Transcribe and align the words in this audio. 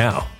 now. 0.00 0.39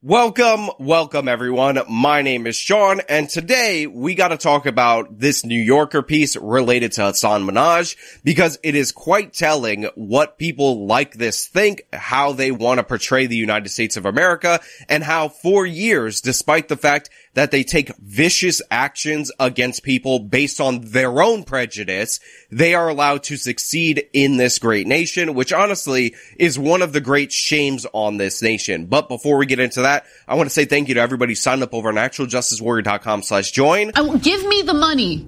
Welcome, 0.00 0.70
welcome 0.78 1.26
everyone. 1.26 1.80
My 1.90 2.22
name 2.22 2.46
is 2.46 2.54
Sean 2.54 3.00
and 3.08 3.28
today 3.28 3.88
we 3.88 4.14
got 4.14 4.28
to 4.28 4.36
talk 4.36 4.64
about 4.64 5.18
this 5.18 5.44
New 5.44 5.60
Yorker 5.60 6.02
piece 6.02 6.36
related 6.36 6.92
to 6.92 7.06
Hasan 7.06 7.44
Minhaj 7.44 7.96
because 8.22 8.60
it 8.62 8.76
is 8.76 8.92
quite 8.92 9.32
telling 9.32 9.88
what 9.96 10.38
people 10.38 10.86
like 10.86 11.14
this 11.14 11.48
think, 11.48 11.82
how 11.92 12.30
they 12.30 12.52
want 12.52 12.78
to 12.78 12.84
portray 12.84 13.26
the 13.26 13.34
United 13.34 13.70
States 13.70 13.96
of 13.96 14.06
America 14.06 14.60
and 14.88 15.02
how 15.02 15.30
for 15.30 15.66
years, 15.66 16.20
despite 16.20 16.68
the 16.68 16.76
fact 16.76 17.10
that 17.34 17.50
they 17.50 17.62
take 17.62 17.94
vicious 17.98 18.60
actions 18.70 19.30
against 19.38 19.82
people 19.82 20.18
based 20.18 20.60
on 20.60 20.80
their 20.80 21.22
own 21.22 21.44
prejudice, 21.44 22.20
they 22.50 22.74
are 22.74 22.88
allowed 22.88 23.22
to 23.24 23.36
succeed 23.36 24.04
in 24.12 24.36
this 24.36 24.58
great 24.58 24.86
nation, 24.86 25.34
which 25.34 25.52
honestly 25.52 26.14
is 26.38 26.58
one 26.58 26.82
of 26.82 26.92
the 26.92 27.00
great 27.00 27.32
shames 27.32 27.86
on 27.92 28.16
this 28.16 28.42
nation. 28.42 28.86
But 28.86 29.08
before 29.08 29.36
we 29.36 29.46
get 29.46 29.60
into 29.60 29.82
that, 29.82 30.06
I 30.26 30.34
want 30.34 30.48
to 30.48 30.54
say 30.54 30.64
thank 30.64 30.88
you 30.88 30.94
to 30.94 31.00
everybody 31.00 31.32
who 31.32 31.36
signed 31.36 31.62
up 31.62 31.74
over 31.74 31.88
on 31.88 31.94
actualjusticewarrior.com 31.96 33.22
slash 33.22 33.50
join. 33.52 33.90
give 34.20 34.46
me 34.46 34.62
the 34.62 34.74
money. 34.74 35.26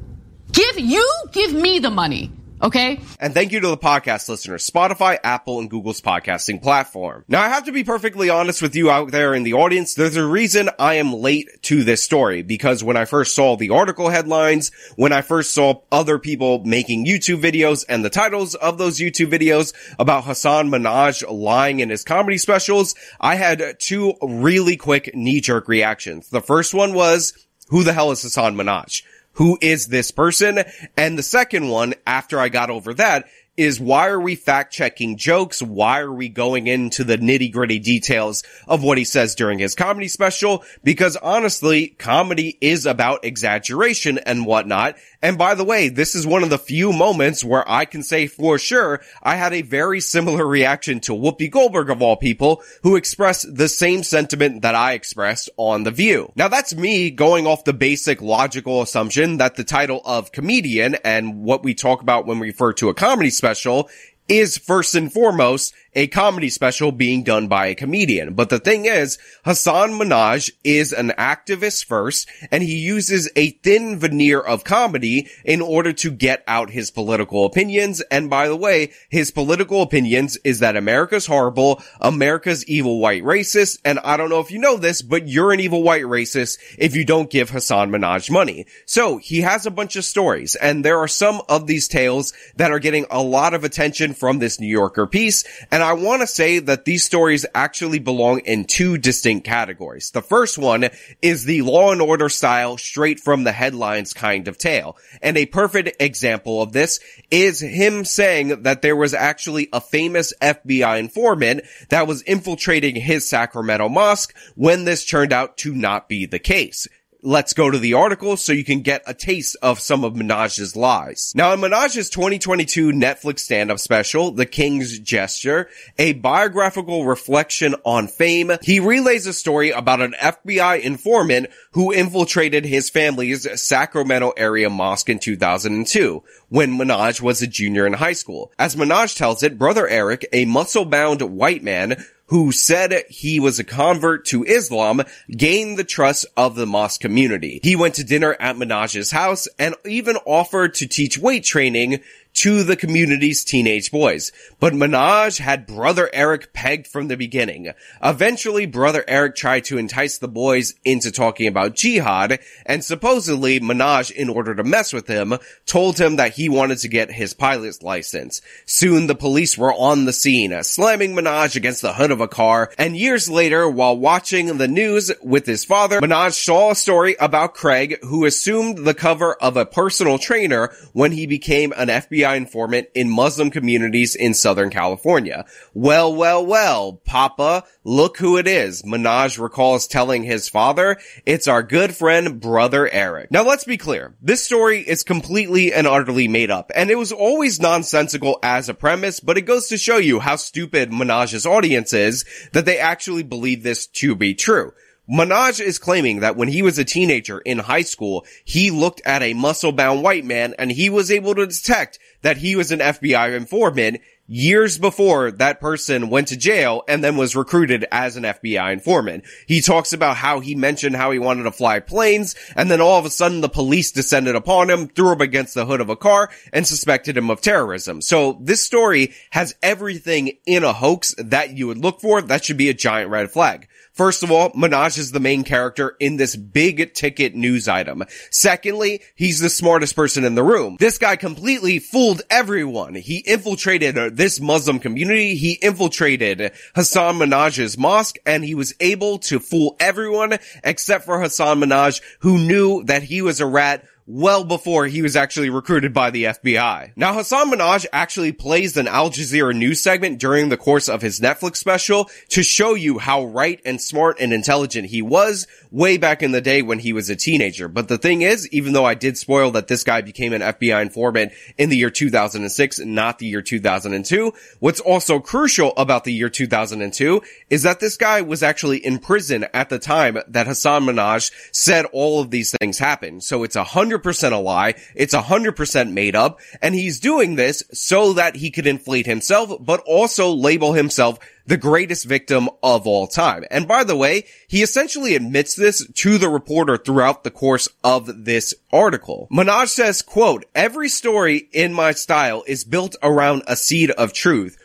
Give 0.52 0.78
you 0.80 1.08
give 1.32 1.52
me 1.52 1.78
the 1.78 1.90
money. 1.90 2.32
Okay. 2.62 3.00
And 3.18 3.32
thank 3.32 3.52
you 3.52 3.60
to 3.60 3.68
the 3.68 3.78
podcast 3.78 4.28
listeners, 4.28 4.68
Spotify, 4.68 5.18
Apple, 5.24 5.60
and 5.60 5.70
Google's 5.70 6.02
podcasting 6.02 6.60
platform. 6.60 7.24
Now 7.26 7.40
I 7.40 7.48
have 7.48 7.64
to 7.64 7.72
be 7.72 7.84
perfectly 7.84 8.28
honest 8.28 8.60
with 8.60 8.76
you 8.76 8.90
out 8.90 9.10
there 9.12 9.34
in 9.34 9.44
the 9.44 9.54
audience. 9.54 9.94
There's 9.94 10.16
a 10.16 10.26
reason 10.26 10.68
I 10.78 10.94
am 10.94 11.14
late 11.14 11.48
to 11.62 11.84
this 11.84 12.02
story 12.02 12.42
because 12.42 12.84
when 12.84 12.98
I 12.98 13.06
first 13.06 13.34
saw 13.34 13.56
the 13.56 13.70
article 13.70 14.10
headlines, 14.10 14.72
when 14.96 15.10
I 15.12 15.22
first 15.22 15.54
saw 15.54 15.80
other 15.90 16.18
people 16.18 16.62
making 16.64 17.06
YouTube 17.06 17.40
videos 17.40 17.86
and 17.88 18.04
the 18.04 18.10
titles 18.10 18.54
of 18.54 18.76
those 18.76 18.98
YouTube 18.98 19.30
videos 19.30 19.72
about 19.98 20.24
Hasan 20.24 20.70
Minhaj 20.70 21.24
lying 21.30 21.80
in 21.80 21.88
his 21.88 22.04
comedy 22.04 22.36
specials, 22.36 22.94
I 23.18 23.36
had 23.36 23.76
two 23.78 24.14
really 24.20 24.76
quick 24.76 25.14
knee 25.14 25.40
jerk 25.40 25.66
reactions. 25.66 26.28
The 26.28 26.42
first 26.42 26.74
one 26.74 26.92
was, 26.92 27.32
who 27.68 27.84
the 27.84 27.94
hell 27.94 28.10
is 28.10 28.22
Hasan 28.22 28.54
Minhaj? 28.54 29.02
Who 29.34 29.58
is 29.60 29.88
this 29.88 30.10
person? 30.10 30.64
And 30.96 31.18
the 31.18 31.22
second 31.22 31.68
one, 31.68 31.94
after 32.06 32.38
I 32.38 32.48
got 32.48 32.70
over 32.70 32.94
that, 32.94 33.26
is 33.56 33.78
why 33.78 34.08
are 34.08 34.20
we 34.20 34.34
fact 34.36 34.72
checking 34.72 35.18
jokes? 35.18 35.60
Why 35.60 36.00
are 36.00 36.12
we 36.12 36.30
going 36.30 36.66
into 36.66 37.04
the 37.04 37.18
nitty 37.18 37.52
gritty 37.52 37.78
details 37.78 38.42
of 38.66 38.82
what 38.82 38.96
he 38.96 39.04
says 39.04 39.34
during 39.34 39.58
his 39.58 39.74
comedy 39.74 40.08
special? 40.08 40.64
Because 40.82 41.16
honestly, 41.16 41.88
comedy 41.88 42.56
is 42.62 42.86
about 42.86 43.24
exaggeration 43.24 44.18
and 44.18 44.46
whatnot. 44.46 44.96
And 45.22 45.36
by 45.36 45.54
the 45.54 45.64
way, 45.64 45.90
this 45.90 46.14
is 46.14 46.26
one 46.26 46.42
of 46.42 46.50
the 46.50 46.58
few 46.58 46.92
moments 46.92 47.44
where 47.44 47.68
I 47.70 47.84
can 47.84 48.02
say 48.02 48.26
for 48.26 48.58
sure 48.58 49.02
I 49.22 49.36
had 49.36 49.52
a 49.52 49.60
very 49.62 50.00
similar 50.00 50.46
reaction 50.46 51.00
to 51.00 51.12
Whoopi 51.12 51.50
Goldberg 51.50 51.90
of 51.90 52.00
all 52.00 52.16
people 52.16 52.62
who 52.82 52.96
expressed 52.96 53.54
the 53.54 53.68
same 53.68 54.02
sentiment 54.02 54.62
that 54.62 54.74
I 54.74 54.94
expressed 54.94 55.50
on 55.58 55.84
The 55.84 55.90
View. 55.90 56.32
Now 56.36 56.48
that's 56.48 56.74
me 56.74 57.10
going 57.10 57.46
off 57.46 57.64
the 57.64 57.74
basic 57.74 58.22
logical 58.22 58.80
assumption 58.80 59.36
that 59.36 59.56
the 59.56 59.64
title 59.64 60.00
of 60.06 60.32
comedian 60.32 60.94
and 61.04 61.42
what 61.42 61.62
we 61.62 61.74
talk 61.74 62.00
about 62.00 62.26
when 62.26 62.38
we 62.38 62.48
refer 62.48 62.72
to 62.74 62.88
a 62.88 62.94
comedy 62.94 63.30
special 63.30 63.90
is 64.30 64.56
first 64.56 64.94
and 64.94 65.12
foremost 65.12 65.74
a 65.92 66.06
comedy 66.06 66.48
special 66.48 66.92
being 66.92 67.24
done 67.24 67.48
by 67.48 67.66
a 67.66 67.74
comedian. 67.74 68.34
But 68.34 68.48
the 68.48 68.60
thing 68.60 68.84
is, 68.84 69.18
Hasan 69.44 69.90
Minhaj 69.90 70.50
is 70.62 70.92
an 70.92 71.12
activist 71.18 71.84
first, 71.84 72.28
and 72.52 72.62
he 72.62 72.76
uses 72.76 73.28
a 73.34 73.50
thin 73.50 73.98
veneer 73.98 74.40
of 74.40 74.62
comedy 74.62 75.28
in 75.44 75.60
order 75.60 75.92
to 75.94 76.12
get 76.12 76.44
out 76.46 76.70
his 76.70 76.92
political 76.92 77.44
opinions. 77.44 78.00
And 78.02 78.30
by 78.30 78.46
the 78.46 78.56
way, 78.56 78.92
his 79.08 79.32
political 79.32 79.82
opinions 79.82 80.38
is 80.44 80.60
that 80.60 80.76
America's 80.76 81.26
horrible, 81.26 81.82
America's 82.00 82.64
evil 82.66 83.00
white 83.00 83.24
racist, 83.24 83.80
and 83.84 83.98
I 83.98 84.16
don't 84.16 84.30
know 84.30 84.40
if 84.40 84.52
you 84.52 84.60
know 84.60 84.76
this, 84.76 85.02
but 85.02 85.26
you're 85.26 85.52
an 85.52 85.60
evil 85.60 85.82
white 85.82 86.04
racist 86.04 86.58
if 86.78 86.94
you 86.94 87.04
don't 87.04 87.30
give 87.30 87.50
Hasan 87.50 87.90
Minhaj 87.90 88.30
money. 88.30 88.66
So 88.86 89.16
he 89.16 89.40
has 89.40 89.66
a 89.66 89.72
bunch 89.72 89.96
of 89.96 90.04
stories, 90.04 90.54
and 90.54 90.84
there 90.84 90.98
are 90.98 91.08
some 91.08 91.42
of 91.48 91.66
these 91.66 91.88
tales 91.88 92.32
that 92.56 92.70
are 92.70 92.78
getting 92.78 93.06
a 93.10 93.20
lot 93.20 93.54
of 93.54 93.64
attention 93.64 94.14
from 94.20 94.38
this 94.38 94.60
New 94.60 94.68
Yorker 94.68 95.06
piece, 95.06 95.44
and 95.70 95.82
I 95.82 95.94
want 95.94 96.20
to 96.20 96.26
say 96.26 96.58
that 96.60 96.84
these 96.84 97.04
stories 97.04 97.46
actually 97.54 97.98
belong 97.98 98.40
in 98.40 98.64
two 98.64 98.98
distinct 98.98 99.46
categories. 99.46 100.10
The 100.10 100.22
first 100.22 100.58
one 100.58 100.90
is 101.22 101.44
the 101.44 101.62
law 101.62 101.90
and 101.90 102.02
order 102.02 102.28
style, 102.28 102.76
straight 102.76 103.18
from 103.18 103.44
the 103.44 103.52
headlines 103.52 104.12
kind 104.12 104.46
of 104.46 104.58
tale. 104.58 104.96
And 105.22 105.36
a 105.36 105.46
perfect 105.46 106.00
example 106.00 106.62
of 106.62 106.72
this 106.72 107.00
is 107.30 107.60
him 107.60 108.04
saying 108.04 108.62
that 108.62 108.82
there 108.82 108.96
was 108.96 109.14
actually 109.14 109.68
a 109.72 109.80
famous 109.80 110.34
FBI 110.40 110.98
informant 110.98 111.62
that 111.88 112.06
was 112.06 112.22
infiltrating 112.22 112.96
his 112.96 113.28
Sacramento 113.28 113.88
mosque 113.88 114.36
when 114.54 114.84
this 114.84 115.04
turned 115.04 115.32
out 115.32 115.56
to 115.58 115.74
not 115.74 116.08
be 116.08 116.26
the 116.26 116.38
case 116.38 116.86
let's 117.22 117.52
go 117.52 117.70
to 117.70 117.78
the 117.78 117.94
article 117.94 118.36
so 118.36 118.52
you 118.52 118.64
can 118.64 118.80
get 118.80 119.02
a 119.06 119.14
taste 119.14 119.56
of 119.62 119.80
some 119.80 120.04
of 120.04 120.14
Minhaj's 120.14 120.76
lies. 120.76 121.32
Now 121.34 121.52
in 121.52 121.60
Minhaj's 121.60 122.10
2022 122.10 122.92
Netflix 122.92 123.40
stand-up 123.40 123.78
special, 123.78 124.30
The 124.30 124.46
King's 124.46 124.98
Jester, 124.98 125.68
a 125.98 126.14
biographical 126.14 127.04
reflection 127.06 127.74
on 127.84 128.08
fame, 128.08 128.52
he 128.62 128.80
relays 128.80 129.26
a 129.26 129.32
story 129.32 129.70
about 129.70 130.00
an 130.00 130.14
FBI 130.20 130.80
informant 130.80 131.48
who 131.72 131.92
infiltrated 131.92 132.64
his 132.64 132.90
family's 132.90 133.60
Sacramento 133.60 134.32
area 134.36 134.70
mosque 134.70 135.08
in 135.08 135.18
2002 135.18 136.22
when 136.48 136.72
Minhaj 136.72 137.20
was 137.20 137.42
a 137.42 137.46
junior 137.46 137.86
in 137.86 137.94
high 137.94 138.12
school. 138.12 138.52
As 138.58 138.76
Minhaj 138.76 139.16
tells 139.16 139.42
it, 139.42 139.58
brother 139.58 139.86
Eric, 139.86 140.26
a 140.32 140.44
muscle-bound 140.46 141.22
white 141.22 141.62
man 141.62 142.04
who 142.30 142.52
said 142.52 143.04
he 143.08 143.40
was 143.40 143.58
a 143.58 143.64
convert 143.64 144.24
to 144.24 144.44
Islam, 144.44 145.02
gained 145.30 145.76
the 145.76 145.84
trust 145.84 146.26
of 146.36 146.54
the 146.54 146.66
mosque 146.66 147.00
community. 147.00 147.58
He 147.62 147.74
went 147.74 147.96
to 147.96 148.04
dinner 148.04 148.36
at 148.38 148.56
Minhaj's 148.56 149.10
house 149.10 149.48
and 149.58 149.74
even 149.84 150.16
offered 150.24 150.74
to 150.74 150.86
teach 150.86 151.18
weight 151.18 151.42
training 151.42 152.00
to 152.34 152.62
the 152.62 152.76
community's 152.76 153.44
teenage 153.44 153.90
boys. 153.90 154.32
But 154.58 154.72
Minhaj 154.72 155.38
had 155.40 155.66
brother 155.66 156.08
Eric 156.12 156.52
pegged 156.52 156.86
from 156.86 157.08
the 157.08 157.16
beginning. 157.16 157.72
Eventually, 158.02 158.66
brother 158.66 159.04
Eric 159.06 159.36
tried 159.36 159.64
to 159.64 159.78
entice 159.78 160.18
the 160.18 160.28
boys 160.28 160.74
into 160.84 161.10
talking 161.10 161.46
about 161.46 161.74
jihad, 161.74 162.38
and 162.64 162.84
supposedly 162.84 163.60
Minhaj, 163.60 164.10
in 164.10 164.28
order 164.28 164.54
to 164.54 164.64
mess 164.64 164.92
with 164.92 165.06
him, 165.06 165.34
told 165.66 166.00
him 166.00 166.16
that 166.16 166.34
he 166.34 166.48
wanted 166.48 166.78
to 166.78 166.88
get 166.88 167.10
his 167.10 167.34
pilot's 167.34 167.82
license. 167.82 168.40
Soon 168.64 169.06
the 169.06 169.14
police 169.14 169.58
were 169.58 169.74
on 169.74 170.04
the 170.04 170.12
scene, 170.12 170.62
slamming 170.62 171.14
Minhaj 171.14 171.56
against 171.56 171.82
the 171.82 171.94
hood 171.94 172.10
of 172.10 172.20
a 172.20 172.28
car, 172.28 172.72
and 172.78 172.96
years 172.96 173.28
later, 173.28 173.68
while 173.68 173.96
watching 173.96 174.56
the 174.56 174.68
news 174.68 175.10
with 175.22 175.46
his 175.46 175.64
father, 175.64 176.00
Minhaj 176.00 176.32
saw 176.32 176.70
a 176.70 176.74
story 176.74 177.16
about 177.20 177.54
Craig, 177.54 177.98
who 178.04 178.24
assumed 178.24 178.78
the 178.78 178.94
cover 178.94 179.34
of 179.34 179.56
a 179.56 179.66
personal 179.66 180.18
trainer 180.18 180.72
when 180.92 181.12
he 181.12 181.26
became 181.26 181.72
an 181.76 181.88
FBI 181.88 182.19
FBI 182.20 182.36
informant 182.36 182.88
in 182.94 183.08
Muslim 183.08 183.50
communities 183.50 184.14
in 184.14 184.34
Southern 184.34 184.70
California. 184.70 185.44
Well, 185.74 186.14
well, 186.14 186.44
well, 186.44 187.00
Papa, 187.04 187.64
look 187.84 188.18
who 188.18 188.36
it 188.36 188.46
is. 188.46 188.82
Minhaj 188.82 189.40
recalls 189.40 189.86
telling 189.86 190.22
his 190.22 190.48
father, 190.48 190.98
it's 191.26 191.48
our 191.48 191.62
good 191.62 191.94
friend, 191.94 192.40
brother 192.40 192.88
Eric. 192.92 193.30
Now 193.30 193.42
let's 193.42 193.64
be 193.64 193.76
clear. 193.76 194.14
This 194.20 194.44
story 194.44 194.80
is 194.80 195.02
completely 195.02 195.72
and 195.72 195.86
utterly 195.86 196.28
made 196.28 196.50
up, 196.50 196.70
and 196.74 196.90
it 196.90 196.98
was 196.98 197.12
always 197.12 197.60
nonsensical 197.60 198.38
as 198.42 198.68
a 198.68 198.74
premise, 198.74 199.20
but 199.20 199.38
it 199.38 199.42
goes 199.42 199.68
to 199.68 199.78
show 199.78 199.96
you 199.96 200.20
how 200.20 200.36
stupid 200.36 200.90
Minhaj's 200.90 201.46
audience 201.46 201.92
is 201.92 202.24
that 202.52 202.64
they 202.64 202.78
actually 202.78 203.22
believe 203.22 203.62
this 203.62 203.86
to 203.86 204.14
be 204.14 204.34
true. 204.34 204.72
Minhaj 205.10 205.60
is 205.60 205.80
claiming 205.80 206.20
that 206.20 206.36
when 206.36 206.46
he 206.46 206.62
was 206.62 206.78
a 206.78 206.84
teenager 206.84 207.40
in 207.40 207.58
high 207.58 207.82
school, 207.82 208.24
he 208.44 208.70
looked 208.70 209.02
at 209.04 209.22
a 209.22 209.34
muscle 209.34 209.72
bound 209.72 210.04
white 210.04 210.24
man 210.24 210.54
and 210.56 210.70
he 210.70 210.88
was 210.88 211.10
able 211.10 211.34
to 211.34 211.48
detect 211.48 211.98
that 212.22 212.38
he 212.38 212.56
was 212.56 212.72
an 212.72 212.80
FBI 212.80 213.36
informant 213.36 214.00
years 214.30 214.78
before 214.78 215.32
that 215.32 215.60
person 215.60 216.08
went 216.08 216.28
to 216.28 216.36
jail 216.36 216.84
and 216.86 217.02
then 217.02 217.16
was 217.16 217.34
recruited 217.34 217.84
as 217.90 218.16
an 218.16 218.22
FBI 218.22 218.72
informant. 218.72 219.24
He 219.48 219.60
talks 219.60 219.92
about 219.92 220.16
how 220.16 220.38
he 220.38 220.54
mentioned 220.54 220.94
how 220.94 221.10
he 221.10 221.18
wanted 221.18 221.42
to 221.42 221.50
fly 221.50 221.80
planes 221.80 222.36
and 222.54 222.70
then 222.70 222.80
all 222.80 222.96
of 222.98 223.04
a 223.04 223.10
sudden 223.10 223.40
the 223.40 223.48
police 223.48 223.90
descended 223.90 224.36
upon 224.36 224.70
him, 224.70 224.86
threw 224.86 225.12
him 225.12 225.20
against 225.20 225.54
the 225.54 225.66
hood 225.66 225.80
of 225.80 225.88
a 225.88 225.96
car 225.96 226.30
and 226.52 226.64
suspected 226.64 227.16
him 227.16 227.28
of 227.28 227.40
terrorism. 227.40 228.00
So 228.00 228.38
this 228.40 228.62
story 228.62 229.12
has 229.30 229.56
everything 229.64 230.38
in 230.46 230.62
a 230.62 230.72
hoax 230.72 231.12
that 231.18 231.56
you 231.56 231.66
would 231.66 231.78
look 231.78 232.00
for. 232.00 232.22
That 232.22 232.44
should 232.44 232.56
be 232.56 232.68
a 232.68 232.74
giant 232.74 233.10
red 233.10 233.32
flag. 233.32 233.66
First 233.92 234.22
of 234.22 234.30
all, 234.30 234.50
Minhaj 234.52 234.98
is 234.98 235.12
the 235.12 235.20
main 235.20 235.44
character 235.44 235.96
in 236.00 236.16
this 236.16 236.36
big 236.36 236.94
ticket 236.94 237.34
news 237.34 237.68
item. 237.68 238.04
Secondly, 238.30 239.02
he's 239.14 239.40
the 239.40 239.50
smartest 239.50 239.96
person 239.96 240.24
in 240.24 240.34
the 240.34 240.42
room. 240.42 240.76
This 240.78 240.96
guy 240.96 241.16
completely 241.16 241.78
fooled 241.78 242.22
everyone. 242.30 242.94
He 242.94 243.18
infiltrated 243.18 244.16
this 244.16 244.40
Muslim 244.40 244.78
community. 244.78 245.34
He 245.34 245.52
infiltrated 245.54 246.52
Hasan 246.74 247.16
Minhaj's 247.16 247.76
mosque 247.76 248.16
and 248.24 248.44
he 248.44 248.54
was 248.54 248.74
able 248.80 249.18
to 249.18 249.40
fool 249.40 249.76
everyone 249.80 250.38
except 250.62 251.04
for 251.04 251.20
Hasan 251.20 251.60
Minhaj 251.60 252.00
who 252.20 252.38
knew 252.38 252.84
that 252.84 253.02
he 253.02 253.22
was 253.22 253.40
a 253.40 253.46
rat 253.46 253.84
well 254.12 254.42
before 254.42 254.86
he 254.86 255.02
was 255.02 255.14
actually 255.14 255.50
recruited 255.50 255.94
by 255.94 256.10
the 256.10 256.24
FBI. 256.24 256.92
Now 256.96 257.14
Hasan 257.14 257.50
Minhaj 257.50 257.86
actually 257.92 258.32
plays 258.32 258.76
an 258.76 258.88
Al 258.88 259.10
Jazeera 259.10 259.56
news 259.56 259.80
segment 259.80 260.18
during 260.18 260.48
the 260.48 260.56
course 260.56 260.88
of 260.88 261.00
his 261.00 261.20
Netflix 261.20 261.56
special 261.56 262.10
to 262.30 262.42
show 262.42 262.74
you 262.74 262.98
how 262.98 263.26
right 263.26 263.60
and 263.64 263.80
smart 263.80 264.16
and 264.18 264.32
intelligent 264.32 264.88
he 264.88 265.00
was 265.00 265.46
way 265.70 265.96
back 265.96 266.24
in 266.24 266.32
the 266.32 266.40
day 266.40 266.60
when 266.60 266.80
he 266.80 266.92
was 266.92 267.08
a 267.08 267.14
teenager. 267.14 267.68
But 267.68 267.86
the 267.86 267.98
thing 267.98 268.22
is, 268.22 268.48
even 268.48 268.72
though 268.72 268.84
I 268.84 268.94
did 268.94 269.16
spoil 269.16 269.52
that 269.52 269.68
this 269.68 269.84
guy 269.84 270.00
became 270.00 270.32
an 270.32 270.40
FBI 270.40 270.82
informant 270.82 271.30
in 271.56 271.68
the 271.68 271.76
year 271.76 271.90
2006, 271.90 272.80
not 272.80 273.20
the 273.20 273.26
year 273.26 273.42
2002, 273.42 274.32
what's 274.58 274.80
also 274.80 275.20
crucial 275.20 275.72
about 275.76 276.02
the 276.02 276.12
year 276.12 276.28
2002 276.28 277.22
is 277.48 277.62
that 277.62 277.78
this 277.78 277.96
guy 277.96 278.22
was 278.22 278.42
actually 278.42 278.78
in 278.78 278.98
prison 278.98 279.46
at 279.54 279.68
the 279.68 279.78
time 279.78 280.18
that 280.26 280.48
Hasan 280.48 280.82
Minhaj 280.82 281.30
said 281.52 281.84
all 281.92 282.20
of 282.20 282.32
these 282.32 282.52
things 282.60 282.80
happened. 282.80 283.22
So 283.22 283.44
it's 283.44 283.56
a 283.56 283.62
hundred 283.62 283.99
100% 284.00 284.32
a 284.32 284.36
lie. 284.36 284.74
It's 284.94 285.14
100% 285.14 285.92
made 285.92 286.16
up. 286.16 286.40
And 286.62 286.74
he's 286.74 287.00
doing 287.00 287.36
this 287.36 287.62
so 287.72 288.12
that 288.14 288.36
he 288.36 288.50
could 288.50 288.66
inflate 288.66 289.06
himself, 289.06 289.52
but 289.60 289.80
also 289.86 290.32
label 290.32 290.72
himself 290.72 291.18
the 291.46 291.56
greatest 291.56 292.04
victim 292.04 292.48
of 292.62 292.86
all 292.86 293.06
time. 293.06 293.44
And 293.50 293.66
by 293.66 293.82
the 293.82 293.96
way, 293.96 294.24
he 294.46 294.62
essentially 294.62 295.14
admits 295.16 295.54
this 295.54 295.86
to 295.86 296.18
the 296.18 296.28
reporter 296.28 296.76
throughout 296.76 297.24
the 297.24 297.30
course 297.30 297.68
of 297.82 298.24
this 298.24 298.54
article. 298.72 299.26
Minhaj 299.32 299.68
says, 299.68 300.02
quote, 300.02 300.44
every 300.54 300.88
story 300.88 301.48
in 301.52 301.72
my 301.72 301.92
style 301.92 302.44
is 302.46 302.64
built 302.64 302.94
around 303.02 303.42
a 303.46 303.56
seed 303.56 303.90
of 303.90 304.12
truth. 304.12 304.58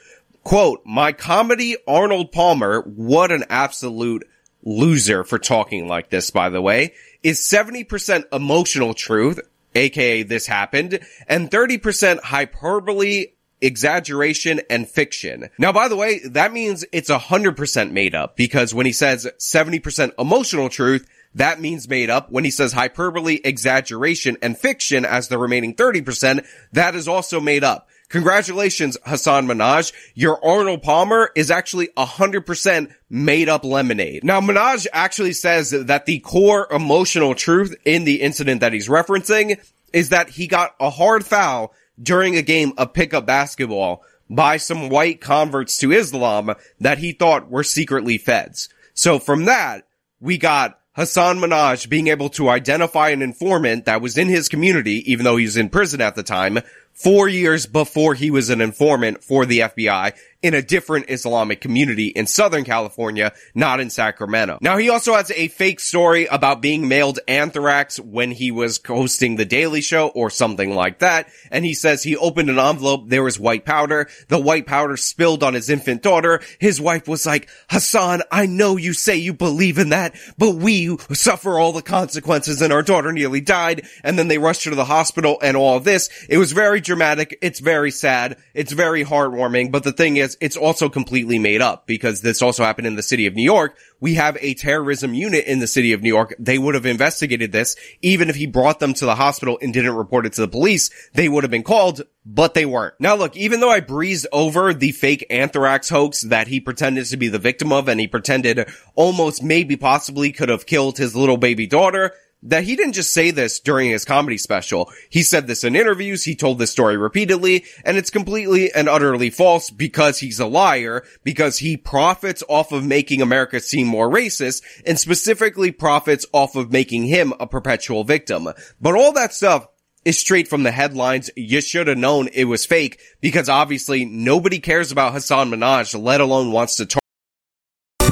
Quote, 0.44 0.82
my 0.86 1.12
comedy 1.12 1.76
Arnold 1.88 2.32
Palmer, 2.32 2.82
what 2.82 3.32
an 3.32 3.46
absolute 3.50 4.24
loser 4.64 5.24
for 5.24 5.40
talking 5.40 5.88
like 5.88 6.10
this, 6.10 6.30
by 6.30 6.50
the 6.50 6.62
way, 6.62 6.94
is 7.26 7.40
70% 7.40 8.26
emotional 8.32 8.94
truth, 8.94 9.40
aka 9.74 10.22
this 10.22 10.46
happened, 10.46 11.00
and 11.28 11.50
30% 11.50 12.20
hyperbole, 12.20 13.26
exaggeration, 13.60 14.62
and 14.70 14.88
fiction. 14.88 15.50
Now, 15.58 15.72
by 15.72 15.88
the 15.88 15.96
way, 15.96 16.20
that 16.20 16.54
means 16.54 16.86
it's 16.92 17.10
100% 17.10 17.92
made 17.92 18.14
up 18.14 18.38
because 18.38 18.76
when 18.76 18.86
he 18.86 18.92
says 18.92 19.28
70% 19.40 20.12
emotional 20.20 20.70
truth, 20.70 21.10
that 21.34 21.60
means 21.60 21.90
made 21.90 22.12
up. 22.12 22.32
When 22.32 22.44
he 22.44 22.52
says 22.52 22.74
hyperbole, 22.74 23.40
exaggeration, 23.44 24.38
and 24.44 24.56
fiction 24.56 25.04
as 25.04 25.28
the 25.28 25.40
remaining 25.40 25.74
30%, 25.74 26.46
that 26.74 26.94
is 26.94 27.08
also 27.08 27.42
made 27.42 27.64
up. 27.64 27.90
Congratulations, 28.10 28.98
Hasan 29.06 29.48
Minhaj. 29.48 29.92
Your 30.14 30.44
Arnold 30.46 30.84
Palmer 30.84 31.32
is 31.36 31.50
actually 31.50 31.88
100% 31.98 32.94
made 33.10 33.50
up 33.50 33.64
lemonade. 33.64 34.24
Now, 34.24 34.42
Minhaj 34.42 34.88
actually 34.94 35.34
says 35.34 35.72
that 35.72 36.06
the 36.06 36.20
core 36.20 36.68
emotional 36.72 37.34
truth 37.34 37.76
in 37.84 38.04
the 38.04 38.22
incident 38.22 38.62
that 38.62 38.74
he's 38.74 38.88
referencing 38.88 39.60
is 39.92 40.10
that 40.10 40.30
he 40.30 40.48
got 40.48 40.76
a 40.80 40.90
hard 40.90 41.26
foul 41.26 41.74
during 42.02 42.36
a 42.36 42.42
game 42.42 42.74
of 42.78 42.94
pickup 42.94 43.26
basketball 43.26 44.04
by 44.30 44.58
some 44.58 44.90
white 44.90 45.22
converts 45.22 45.78
to 45.78 45.92
Islam 45.92 46.54
that 46.80 46.98
he 46.98 47.12
thought 47.12 47.50
were 47.50 47.64
secretly 47.64 48.18
feds. 48.18 48.70
So 48.94 49.20
from 49.20 49.46
that, 49.46 49.88
we 50.20 50.38
got 50.38 50.80
Hasan 50.96 51.40
Minhaj 51.40 51.90
being 51.90 52.08
able 52.08 52.30
to 52.30 52.50
identify 52.50 53.10
an 53.10 53.22
informant 53.22 53.86
that 53.86 54.02
was 54.02 54.18
in 54.18 54.30
his 54.30 54.48
community, 54.48 55.12
even 55.12 55.26
though 55.26 55.36
he 55.36 55.46
was 55.46 55.58
in 55.58 55.70
prison 55.70 56.02
at 56.02 56.16
the 56.16 56.24
time, 56.24 56.60
four 56.96 57.28
years 57.28 57.68
before 57.68 58.16
he 58.16 58.32
was 58.32 58.50
an 58.50 58.62
informant 58.62 59.24
for 59.24 59.46
the 59.46 59.60
FBI 59.60 60.16
in 60.46 60.54
a 60.54 60.62
different 60.62 61.10
Islamic 61.10 61.60
community 61.60 62.06
in 62.06 62.28
Southern 62.28 62.64
California, 62.64 63.34
not 63.56 63.80
in 63.80 63.90
Sacramento. 63.90 64.60
Now 64.62 64.78
he 64.78 64.90
also 64.90 65.16
has 65.16 65.32
a 65.32 65.48
fake 65.48 65.80
story 65.80 66.28
about 66.28 66.62
being 66.62 66.88
mailed 66.88 67.18
anthrax 67.28 68.00
when 68.00 68.30
he 68.30 68.52
was 68.52 68.80
hosting 68.86 69.38
the 69.38 69.46
Daily 69.46 69.82
Show 69.82 70.10
or 70.10 70.30
something 70.30 70.76
like 70.76 71.00
that. 71.00 71.30
And 71.50 71.66
he 71.66 71.74
says 71.74 72.04
he 72.04 72.16
opened 72.16 72.52
an 72.52 72.60
envelope, 72.60 73.10
there 73.10 73.24
was 73.24 73.40
white 73.40 73.66
powder. 73.66 74.08
The 74.28 74.40
white 74.40 74.68
powder 74.68 74.98
spilled 74.98 75.42
on 75.42 75.56
his 75.56 75.68
infant 75.68 76.04
daughter. 76.04 76.42
His 76.60 76.80
wife 76.80 77.08
was 77.08 77.26
like, 77.26 77.50
Hasan, 77.72 78.22
I 78.32 78.46
know 78.46 78.78
you 78.78 78.94
say 78.94 79.16
you 79.16 79.34
believe 79.34 79.80
in 79.80 79.90
that, 79.90 80.14
but 80.38 80.58
we 80.58 80.96
suffer 81.12 81.58
all 81.58 81.72
the 81.72 81.82
consequences 81.82 82.62
and 82.62 82.72
our 82.72 82.84
daughter 82.84 83.12
nearly 83.12 83.42
died. 83.42 83.88
And 84.04 84.20
then 84.20 84.28
they 84.28 84.38
rushed 84.38 84.66
her 84.66 84.70
to 84.70 84.76
the 84.76 84.86
hospital 84.86 85.40
and 85.42 85.58
all 85.58 85.80
this. 85.80 86.12
It 86.30 86.38
was 86.38 86.52
very 86.52 86.82
dramatic. 86.82 87.36
It's 87.42 87.60
very 87.60 87.90
sad. 87.90 88.38
It's 88.54 88.74
very 88.74 89.04
heartwarming. 89.04 89.72
But 89.72 89.84
the 89.84 89.92
thing 89.92 90.18
is, 90.18 90.35
it's 90.42 90.58
also 90.58 90.90
completely 90.90 91.40
made 91.40 91.62
up 91.62 91.88
because 91.88 92.22
this 92.22 92.42
also 92.42 92.64
happened 92.64 92.88
in 92.88 92.96
the 92.96 93.04
city 93.04 93.26
of 93.26 93.36
New 93.36 93.44
York. 93.44 93.78
We 94.00 94.16
have 94.16 94.38
a 94.42 94.54
terrorism 94.54 95.14
unit 95.14 95.46
in 95.46 95.60
the 95.60 95.68
city 95.68 95.94
of 95.94 96.02
New 96.02 96.10
York. 96.10 96.36
They 96.38 96.58
would 96.58 96.76
have 96.76 96.86
investigated 96.86 97.52
this. 97.52 97.76
Even 98.02 98.30
if 98.30 98.36
he 98.36 98.46
brought 98.46 98.80
them 98.80 98.94
to 98.96 99.06
the 99.06 99.16
hospital 99.16 99.58
and 99.62 99.74
didn't 99.74 99.96
report 99.96 100.26
it 100.26 100.34
to 100.34 100.42
the 100.42 100.48
police, 100.48 100.90
they 101.14 101.30
would 101.30 101.44
have 101.44 101.52
been 101.52 101.64
called, 101.64 102.02
but 102.26 102.54
they 102.54 102.66
weren't. 102.66 102.96
Now 103.00 103.16
look, 103.16 103.36
even 103.36 103.60
though 103.60 103.72
I 103.72 103.80
breezed 103.80 104.28
over 104.32 104.74
the 104.74 104.92
fake 104.92 105.26
anthrax 105.30 105.90
hoax 105.90 106.22
that 106.22 106.48
he 106.48 106.60
pretended 106.60 107.06
to 107.08 107.18
be 107.18 107.28
the 107.28 107.40
victim 107.40 107.72
of 107.72 107.88
and 107.88 108.00
he 108.00 108.08
pretended 108.08 108.70
almost 108.96 109.44
maybe 109.44 109.76
possibly 109.76 110.32
could 110.32 110.50
have 110.50 110.66
killed 110.66 110.98
his 110.98 111.16
little 111.16 111.38
baby 111.38 111.68
daughter, 111.68 112.14
that 112.46 112.64
he 112.64 112.76
didn't 112.76 112.94
just 112.94 113.14
say 113.14 113.32
this 113.32 113.60
during 113.60 113.90
his 113.90 114.06
comedy 114.06 114.38
special. 114.38 114.92
He 115.10 115.24
said 115.24 115.48
this 115.48 115.64
in 115.64 115.76
interviews. 115.76 116.24
He 116.24 116.36
told 116.36 116.60
this 116.60 116.72
story 116.72 116.96
repeatedly 116.98 117.66
and 117.84 117.98
it's 117.98 118.10
completely 118.10 118.72
and 118.72 118.88
utterly 118.88 119.30
false 119.30 119.70
because 119.70 120.20
he's 120.20 120.40
a 120.40 120.46
liar, 120.46 121.04
because 121.24 121.60
he 121.60 121.76
profits 121.76 122.44
off 122.48 122.72
of 122.72 122.86
making 122.86 123.22
America 123.22 123.60
seem 123.60 123.88
more 123.88 124.10
racist 124.10 124.64
and 124.86 125.00
specifically 125.00 125.72
profits 125.72 126.26
off 126.34 126.56
of 126.56 126.72
making 126.72 127.06
him 127.06 127.34
a 127.40 127.48
perpetual 127.48 128.04
victim. 128.04 128.48
But 128.80 128.96
all 128.96 129.12
that 129.14 129.34
stuff 129.34 129.68
is 130.06 130.20
straight 130.20 130.48
from 130.48 130.64
the 130.64 130.72
headlines. 130.72 131.32
You 131.36 131.62
should 131.62 131.88
have 131.88 131.98
known 131.98 132.30
it 132.32 132.46
was 132.46 132.66
fake 132.66 133.00
because 133.22 133.50
obviously 133.50 134.06
nobody 134.06 134.60
cares 134.60 134.92
about 134.92 135.14
Hasan 135.14 135.50
Minhaj, 135.50 136.00
let 136.00 136.22
alone 136.22 136.52
wants 136.52 136.76
to 136.78 136.86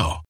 now. 0.00 0.29